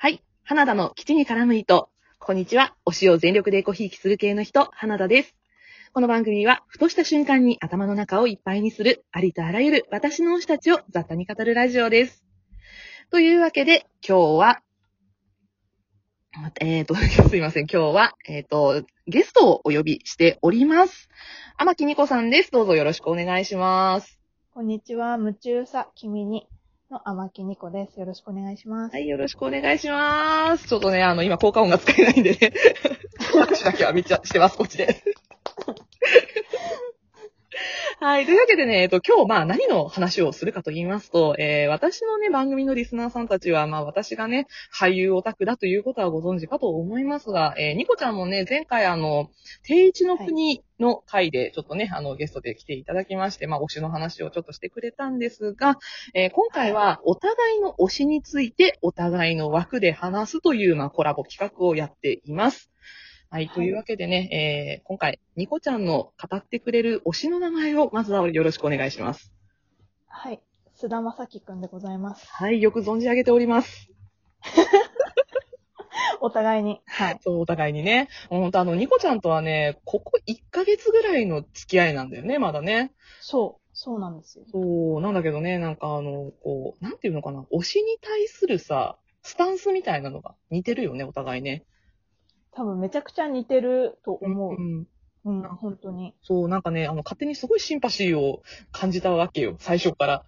[0.00, 0.22] はい。
[0.44, 1.90] 花田の基地に絡む糸。
[2.20, 2.76] こんにちは。
[2.86, 5.34] 推しを全力でコひいきする系の人、花田です。
[5.92, 12.24] この番組は、ふとした瞬間に頭の中をいっぱいにする、ありとあらゆる私の推したちを雑多に語るラジオです。
[13.10, 14.62] というわけで、今日は、
[16.60, 16.94] えっ、と、
[17.28, 17.66] すいません。
[17.66, 21.08] 今日は、えっ、と、ゲストをお呼びしております。
[21.56, 22.52] 天木ニコさんです。
[22.52, 24.20] どうぞよろしくお願いします。
[24.54, 26.46] こんにちは、夢中さ、君に、
[26.90, 28.00] の天木ニコです。
[28.00, 28.94] よろしくお願いします。
[28.94, 30.68] はい、よろしくお願いします。
[30.68, 32.52] ちょっとね、あの、今、効果音が使えないんでね、
[33.30, 35.02] 拍手だけはめっちゃしてます、こっちで。
[38.00, 38.26] はい。
[38.26, 49.30] というわけでね、えっと、今日、まあ、何の話をするかと言いますと、えー、私のね、番組のリスナーさんたちは、まあ、私がね、俳優オタクだということはご存知かと思いますが、えー、ニコちゃんもね、前回、あの、
[49.62, 55.78] 定一の国の回で、ちょっとね、あの、ゲストで来ていただきまして、まあ、推しの話をちょっとしてくれたんですが、
[56.14, 62.70] えー、今回は、お互いの推しについて、お互いの枠で話すという、まあ、コラボ企画をやっています。
[63.30, 63.46] はい。
[63.46, 69.32] はいというわけでね、えー、今回、ニコちゃんの語ってくれる推しの名前を、まずはよろしくお願いします。
[70.06, 70.40] はい。
[70.74, 72.26] 須田正樹くんでございます。
[72.30, 72.62] はい。
[72.62, 73.90] よく存じ上げております。
[76.20, 76.80] お互いに。
[76.86, 77.18] はい。
[77.20, 78.08] そう、お互いにね。
[78.30, 82.92] ほんとあの、ニコちゃんとはね、ここ1ヶ月ぐらいの付き合いなんだよね、まだね。
[83.20, 83.68] そう。
[83.74, 84.44] そうなんですよ。
[84.50, 91.64] そう、なんだけどね、なんかあの、こう、なんていうのかな、推しに対するさ、スタンスみたいなのが似てるよね、お互いね。
[92.58, 94.60] 多分めちゃくちゃ似てると思う。
[94.60, 94.86] ん。
[95.24, 96.14] うん、本当に。
[96.22, 98.42] そう、なんかね、あの、勝手にすごいシンパシーを
[98.72, 100.24] 感じたわけよ、最初から。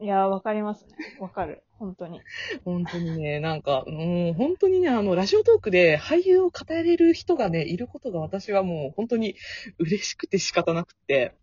[0.00, 0.94] いやー、わかりますね。
[1.18, 1.64] わかる。
[1.72, 2.20] 本当に。
[2.64, 9.34] 本当にね、なんか、もう本当にね、あの、ラジオトークで俳優を語れる人がね、いることが私はもう本当に
[9.78, 11.34] 嬉しくて仕方なくて。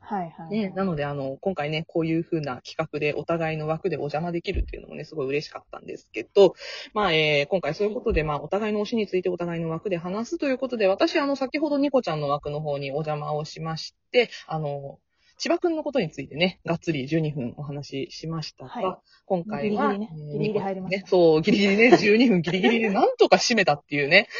[0.00, 0.50] はいはい。
[0.50, 6.54] ね、なので、あの、今回ね、こういう風な企画でお互いの枠でお邪魔できるっていうのもね、すごい嬉しかったんですけど、
[6.94, 14.98] まあ、えー、今回そういうことで、まあ、お互いの推しについてお互いの枠で話すということで、私、あの、先ほどニコちゃんの枠の方にお邪魔をしまして、あの、
[15.40, 24.28] 千葉くんのことについてね、がっつり12分お話ししましたが、はい今回は、ギリギリねえーギリギリ入りましたね、そう、ギリギリね、12分ギリギリで なんとか締めたっていうね。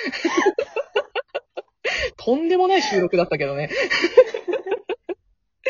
[2.18, 3.70] とんでもない収録だったけどね。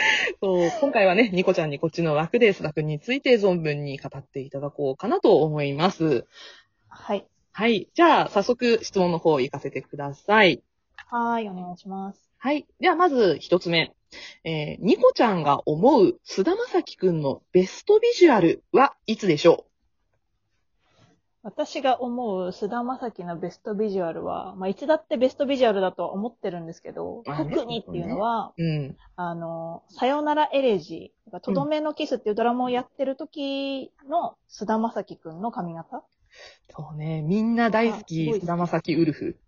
[0.41, 6.27] そう、今回はね、ニコちゃんにこっちの枠で須田くんについて存分に語っていただこうかなと思います。
[6.89, 7.27] はい。
[7.53, 7.89] はい。
[7.95, 10.63] じゃあ、早速質問の方行かせてください。
[11.09, 12.31] はーい、お願いします。
[12.39, 12.67] はい。
[12.81, 13.93] では、まず一つ目。
[14.45, 19.67] えー、ニコちゃんが思う須田正樹くんのベストビジュアルはいつでしょ
[21.43, 28.97] 私が思う須田正樹のベストビジュアルは、まあ、いつだってベストビジュアルだとは思ってるんですけど、特にっていうのは、ううん。
[29.17, 36.03] あの、さよならエレジー、とどめのキスっていうドラマをやってる時の菅田将暉くんの髪型？
[36.77, 37.23] そうね。
[37.23, 39.39] みんな大好き、あすごい須田正樹ウルフ。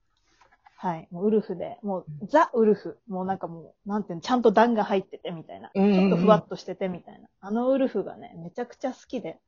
[0.77, 1.09] はい。
[1.11, 2.99] もうウルフで、もうザ・ウルフ。
[3.07, 5.71] もうなんかもう、なんていうの、ちゃんと段が入っててみたいな。
[5.75, 7.29] うんうんうんちょっとふわっとしててみたいな。
[7.41, 9.39] あのウルフがね、めちゃくちゃ好きで。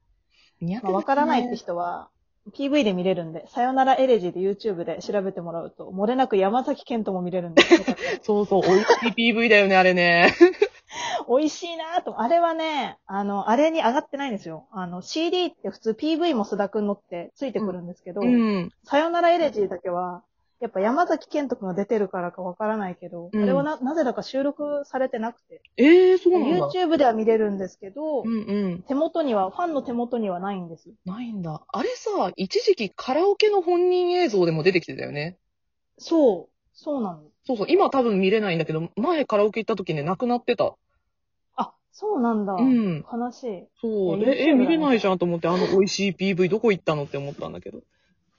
[0.60, 2.10] 似合ってまあ、わからないって人人は、
[2.52, 7.62] PV で見れるんで、さよならエレジーで YouTube で調べてもらうと、漏れなく山崎健人も見れるんで、
[8.22, 10.34] そうそう、美味しい PV だよね、あれね。
[11.28, 12.20] 美味しいなぁと。
[12.20, 14.66] あれはね、あの、あれに上がってないんですよ。
[14.70, 18.70] あの、CD って普通 PV も須田くんのってついてくるんですけど、うん。
[18.84, 20.22] さよならエレジーだけは、
[20.64, 26.68] やっぱ山崎健人くんが出てるからかわからないけど、うんあれはな、なぜだか収録されてなくて、ええー、そうなんだ。
[26.68, 28.82] YouTube では見れるんですけど、うんうん。
[28.88, 30.88] 手元には、ファンの手元にはないんです。
[31.04, 31.66] ないんだ。
[31.68, 35.36] あれさ、一時期カラオケの本人映像でも出てきてたよね。
[35.98, 37.24] そう、そうなの。
[37.44, 40.76] そうそう、今多分見れないんだけど、前カラオケ行った時ね、なくなってた。
[41.56, 42.54] あ、そうなんだ。
[42.54, 43.04] うん。
[43.12, 43.68] 悲しい。
[43.82, 44.24] そう。
[44.24, 47.82] え、え、YouTube 見れないじゃんと思って、あの美味しい PV どこ行ったのって思ったんだけど。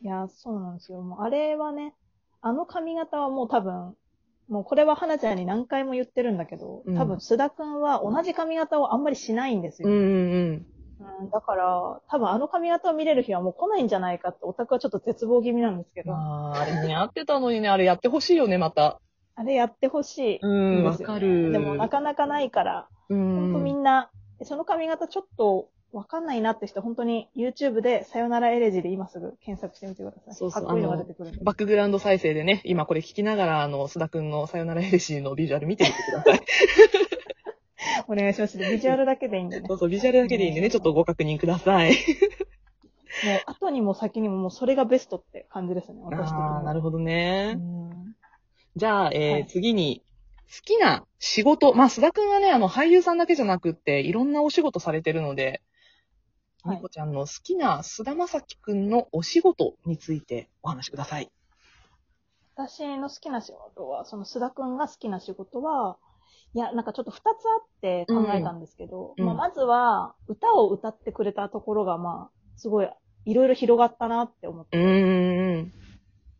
[0.05, 1.01] いや、そうなんですよ。
[1.01, 1.95] もうあれはね、
[2.47, 3.95] あの髪型はもう多分、
[4.49, 9.89] もうこれは花ちゃんに何回も言ってるんだけど、うん多分須田くんは同じ髪型をあんまりしないんですよ。
[9.89, 10.65] うんうんうん。
[10.99, 16.15] うんだから、多分あの髪型を見れる日はもう来ないんじゃないかってオタクはちょっと絶望気味なんですけど、あ
[16.57, 19.01] あ、あれ似合ってたのにね、あれやってほしいよね、また。
[19.35, 20.39] あれやってほしい。
[20.41, 21.51] うん、わかる。
[21.51, 23.75] でもなかなかないから、うほんとみん。
[23.75, 24.09] んな、
[24.43, 30.33] その髪型ちょっとわかんないなって人、本当に YouTube でさよならエレジで今すぐ検索してみてください。
[30.33, 31.39] そうそうかっこいいのが出てくるんで。
[31.41, 36.41] バックグラウンド再生でね、今これ聞きながら、あの、須田くんのさよならヘルシーのビジュアル見てみてください。
[38.09, 38.57] お願いします。
[38.57, 39.65] ビジュアルだけでいいんでね。
[39.67, 41.91] そうそう、ビジュアルだけでいいんでね、ちょっとご確認ください。
[41.91, 41.97] もう、
[43.45, 46.57] 後にも先にももうそれがベストって感じですね、私的には。
[46.57, 47.53] ああ、なるほどね。
[47.55, 48.15] うん
[48.77, 50.03] じゃあ、えーはい次に、
[50.47, 51.73] 好きな仕事。
[51.73, 55.61] まあ、須田くんはね、あの、俳優さんだけじゃなくって、いろんなお仕事されてるので、
[56.65, 61.29] はいニコちゃんの好きな菅田将暉くんのお仕事についてお話しください。
[62.55, 65.97] 私の好きな仕事は、その須田くんが好きな仕事は、
[66.55, 67.35] いや、なんかちょっと二つあっ
[67.81, 72.89] て考えたんですけど、うんまあ、まずは、歌を歌ってくれたところが、まあ、すごい、
[73.25, 75.73] いろいろ広がったなって思って、うーん。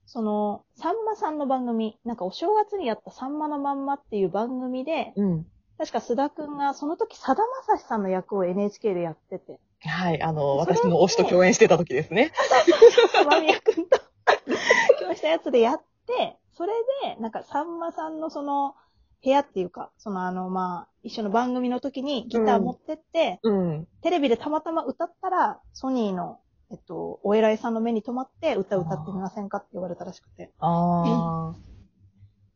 [0.05, 5.45] その、さんまさんの番組、なんかお正月にやったさんまのまんまっていう番組で、うん。
[5.77, 10.21] 確か須田くんが、その時、さだまさしさんの役を NHK でやってて、はい。
[10.21, 12.31] あの、私の推しと共演してた時ですね。
[13.29, 13.99] 間宮くんと
[14.99, 16.73] 共演したやつでやって、それ
[17.03, 18.75] で、なんか、さんまさんのその、
[19.23, 23.87] 部屋っていうか、そのあの、まあ、一緒の番組の時にギター持ってって、うん。
[24.01, 26.39] テレビでたまたま歌ったら、ソニーの、
[26.71, 30.51] えっと、お偉いさんの目に留まって、歌歌ってみませんかって言われたらしくて。
[30.59, 31.55] ああ。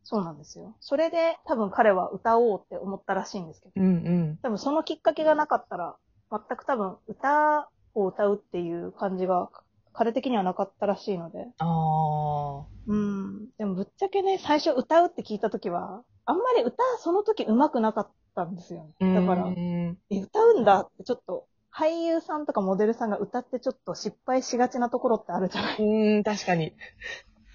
[0.04, 0.74] そうなんですよ。
[0.80, 3.88] それで、多分彼は歌おうって思ったらしいんですけど、うんう
[4.32, 4.38] ん。
[4.42, 5.96] 多分そのきっかけがなかったら、
[6.30, 9.50] 全く多分歌を歌うっていう感じが、
[9.92, 11.48] 彼的にはなかったらしいので。
[11.58, 12.64] ああ。
[12.86, 13.48] うん。
[13.58, 19.14] でもぶっちゃけね、最初歌うって聞いたときは、あんまり歌その時上手くなかったんですよね。
[19.14, 25.76] だからう、んえ、歌うんだってちょっと、俳優さんとかモデルさんが歌ってちょっと失敗しがちなところってあるじゃない。
[25.78, 26.74] うん、確かに。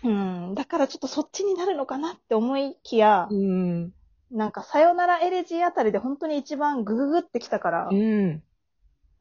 [0.03, 0.55] うん。
[0.55, 3.93] だからちょっとそっちになるのかなって思いきや、うん。
[4.31, 8.43] なんかさよならエレジーあたりで本当に一番グググってきたから、うん。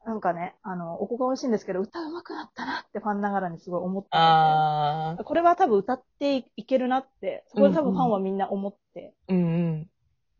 [0.05, 4.29] なんかね、あの、おこがましいんですけど、歌上手くなったなってファンながらにすごい思ったので。
[4.29, 5.23] ああ。
[5.23, 9.89] これは多分歌っていけるなって、そこで多分ファンはみんな思って、うんうん。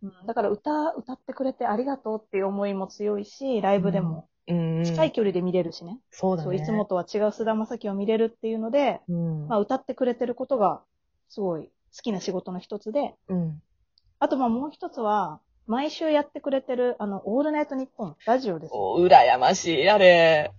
[0.03, 4.83] うんだから歌、歌ってくれてありがとうっていう思いも強いし、ライブでもうんうん。
[4.83, 5.99] 近い距離で見れるしね。
[6.11, 6.45] そうだね。
[6.45, 9.47] そう、いつもとは違う菅田将暉を見れるっていうので、うん。
[9.47, 10.83] まあ歌ってくれてることが、
[11.29, 11.71] すごい好
[12.03, 13.61] きな仕事の一つで、うん。
[14.19, 18.71] あとまあもう一つは、毎週やってくれてる、あの、オールナイトニッポン、ラジオです。
[18.73, 20.51] お、羨ましい、あれ。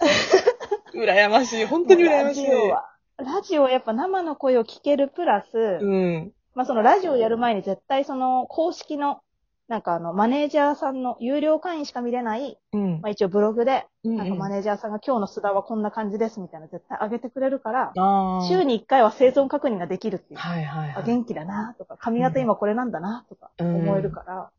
[0.94, 2.44] 羨ましい、本当に羨ましい。
[2.46, 6.32] ラジオは、ラジオはやっぱ生の声を聞けるプラス、うん。
[6.54, 9.20] まあそのラジオやる前に絶対その公式の、
[9.68, 13.10] なんかあの、マネージャーさんの有料会員しか見れない、うんまあ。
[13.10, 18.48] 一応ブログで、うんなんかマネージャーさんが今日の須田はこんな感じですみたいな絶対上げてくれるから、ああ。
[18.48, 20.40] 週に1回は生存確認ができるっていう。
[20.40, 20.96] はいはいはい。
[20.96, 24.50] あ元気だなとか、髪型今これなんだなとかうん思えるから、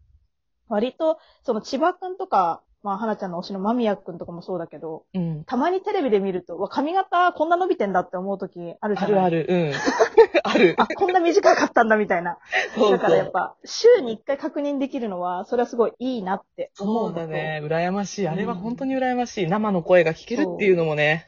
[0.67, 5.43] 割と、その千葉くんとか、まあ、花ちゃんの推しの間宮くんとかもそうだけど、うん。
[5.43, 9.25] たまにテレビで見ると、うわ、髪型こんな伸びてんだって思う時あるじゃない？
[9.25, 9.73] あるある、うん。
[10.43, 10.75] ある。
[10.77, 12.37] あ、こんな短かったんだみたいな。
[12.75, 17.61] そうそうだからやっぱ、週に1回確認できるのは、それはすごいいいなって思そううのとだね。
[17.63, 18.27] 羨ましい。
[18.29, 19.47] あれは本当に羨ましい。
[19.47, 21.25] 生の声が聞けるっていうのもね。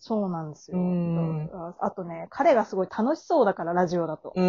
[0.00, 0.78] そうなんですよ。
[0.78, 4.32] うんああとね、彼がすごい楽しそうだから、ラジオだと。
[4.34, 4.48] うんう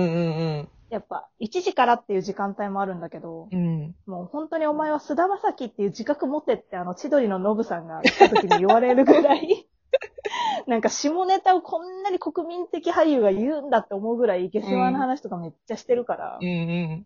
[0.61, 3.59] んやっぱ、1時からっていう時間帯もあるんだけど、うん。
[3.59, 3.95] うん。
[4.05, 9.67] もう本当にお前は菅田将暉っていう自覚持てって、あの、千鳥のノブさんが来た時に言われるぐらい、
[10.67, 17.05] なんか下ネタをこんなに国民的俳優が言うんだって思うぐらい、下世話の話とかめっちゃしてるから、うんうん。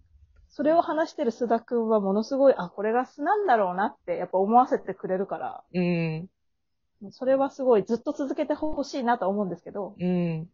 [0.50, 6.30] それを話してる須田くんはものすごい、あ、これが素なんだろうなって、やっぱ思わせてくれるから、うん。
[7.12, 10.50] それはすごいずっと続けてほしいなと思うんですけど、うん。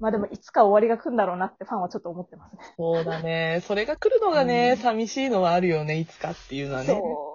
[0.00, 2.58] まあでもいつか終わりが来るんだろうなってファンはちょっと思ってますね。
[2.76, 3.62] そうだね。
[3.66, 6.86] それが来るのがね、うん寂しいのはあるよね、いつかっていうのはね。
[6.86, 7.30] そう。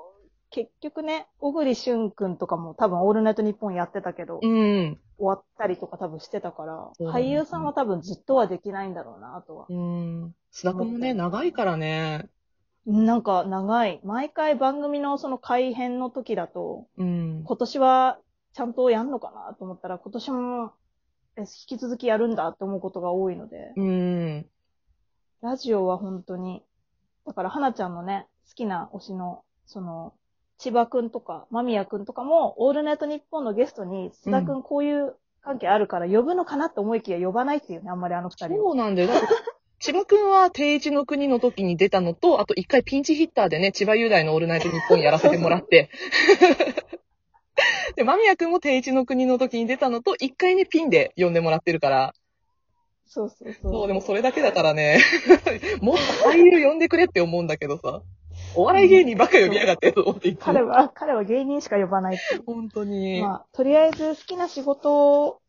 [0.50, 4.98] 結局ね、小栗旬くんとかも多分オールナイトニッポンやってたけど、うん。
[5.18, 9.66] 終わったりとか多分してたから、ね俳優さんは多分ずっとはできないんだろうな、あとは。
[9.70, 10.36] うん。
[10.54, 12.30] 須田くんもね、長いからね。
[12.86, 14.00] なんか長い。
[14.04, 17.44] 毎回番組のその改編の時だと、うん。
[17.46, 18.20] 今年は
[18.54, 20.72] ちゃんとやんのかなと思ったら、今年も
[21.38, 24.46] え引き続きやるんだって思うことが多いので、うん。
[25.42, 26.64] ラジオは本当に、
[27.26, 30.14] だから花ちゃんのね、好きな推しの、その、
[30.58, 38.70] 千葉くんとか、間宮くんとかも、オールナイトニッポンのゲストに、須田くんこういう関係あるから呼ぶのかなって思いきや呼ばないっていうね、あんまりあの二人を。
[38.70, 39.10] そうなんだよ。
[39.10, 39.28] だって
[39.80, 45.90] 千葉くんは定一の国の時に出たのと、あと一回ピンチヒッターでね、千葉雄大のオールナイトニッポンやらせてもらって。
[47.96, 52.14] で、間宮くんも定一の国の時に出たのと、一回ね、ピンで呼んでもらってるから。
[53.08, 53.72] そうそうそう。
[53.72, 55.00] そう、でもそれだけだからね、
[55.82, 58.02] もっと俳優呼んでくれって思うんだけどさ。
[58.56, 62.44] お笑い芸人ばっか呼びやがってと思っていつも彼は、彼は芸人しか呼ばないっていう。
[62.46, 63.22] 本当に。
[63.22, 65.42] まあ、とりあえず好きな仕事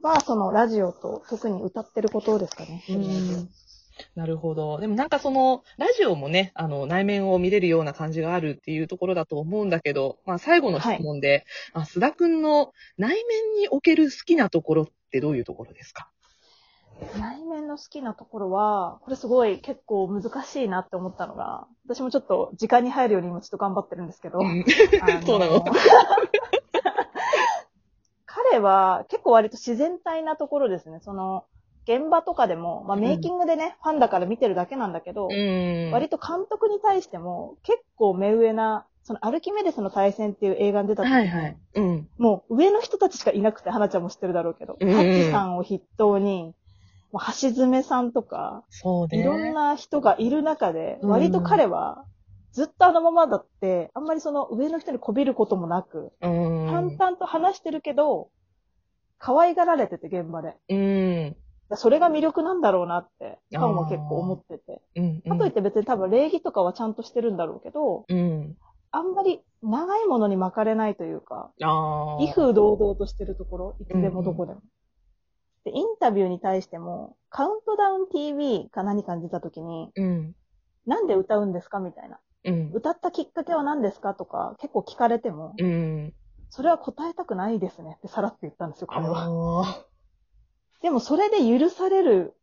[0.00, 2.82] は、そのラジオと特に歌ってることですかね。
[2.88, 3.48] うん
[4.14, 4.78] なるほど。
[4.80, 16.10] でもなんかその、ラジオもね、あの、内面を見れるような感じがあるっていうところだと思うんだけど、まあ最後の質問で、あ須田くんの内面における好きなところってどういうところですか？
[17.18, 24.64] 内面の好きなところは、これすごい結構難しいなって思ったのが、私もちょっと時間に入るように今ちょっと頑張ってるんですけど、うん
[25.02, 25.64] あ そうなの？
[28.26, 30.98] 彼は結構割と自然体なところですね。
[31.00, 31.44] その、
[31.86, 35.90] 現場とかでも、まあうんメイキングでね、ファンだから見てるだけなんだけど、うん。
[35.92, 41.56] 割と監督に対しても結構目上な、そのアルキメデスの対戦っていう映画に出た時に、はいはい。
[41.74, 42.08] うん。
[42.18, 46.54] もう上の人たちしかいなくて、花ちゃんも知ってるだろうけど、うんハッチさんを筆頭に、
[47.12, 49.20] もう橋爪さんとか、そうね。
[49.20, 52.04] いろんな人がいる中で、うん割と彼は
[52.52, 56.70] ずっとあのままだって、あんまりその上の人に媚びることもなく、うん。
[56.70, 58.30] 淡々と話してるけど、
[59.18, 60.54] 可愛がられてて現場で。
[60.68, 61.36] うん。
[61.72, 64.82] それが魅力なんだろうなって、ファンは結構思ってて。
[64.96, 65.22] うん。
[65.22, 68.56] かといって別に多分礼儀とかはちゃんとしてるんだろうけど、うん。
[68.90, 71.50] あんまり長いものに巻かれないというか。
[72.20, 74.60] 威風堂々としてるところ、いつでもどこでも。
[75.64, 80.34] で、インタビューに対しても、カウントダウン TV か何かに出た時に、うん。
[80.86, 82.20] なんで歌うんですかみたいな。
[82.44, 82.70] うん。
[82.74, 86.14] 歌ったきっかけは何ですかとか、結構聞かれても、うん。
[86.50, 89.86] それは答えたくないですねってさらって言ったんですよ、彼は。
[90.84, 92.34] あでもそれで許される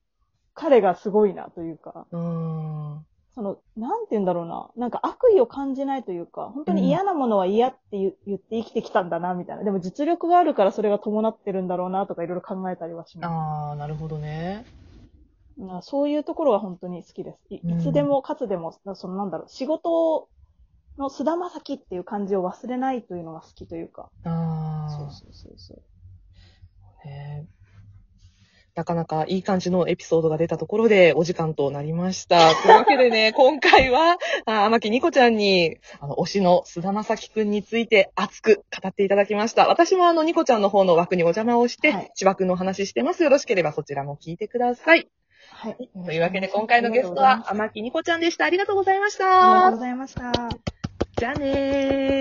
[0.53, 2.17] 彼がすごいなというか、あ。
[2.17, 3.05] うん。
[3.33, 4.69] その、なんて言うんだろうな。
[4.75, 9.63] なんか悪意を感じないというか、本当に嫌なものは嫌って言言って生きてきたんだな、みたいな。
[9.63, 14.65] でも実力があるからそれが伴ってるんだろうな、とかいろいろ考えたりはしまああ、なるほどね。
[15.57, 15.63] す。
[15.63, 17.55] なそういうところは本当に好きです。
[17.55, 20.27] いつでもかつでも、そのなんだろう、仕事
[20.98, 24.10] の菅田将暉っていう感じを忘れないというのが好きというか。
[24.25, 24.89] ああ。
[24.89, 27.07] そうそうそうそう。
[27.07, 27.48] ね
[28.75, 32.54] なかなかいい感じのエピソードが出たところでお時間となりました。
[32.56, 39.68] というわけでね、 今回は、あ天木ニコちゃんに、あの、推しの菅田正樹くんについて熱く語っていただきました。
[39.68, 43.24] 私もあの、ニコちゃんの方の枠にお邪魔をして、はい千葉くんのお話ししてます。
[43.24, 45.08] よろしければそちらも聞いてください。
[45.50, 45.90] はい。
[46.06, 48.46] というわけで、今回のゲストは、あ天木ニコちゃんでした。
[48.46, 49.78] ありがとうございましりがとうたご。
[49.78, 50.32] ざいました。
[51.18, 52.12] じゃあねー。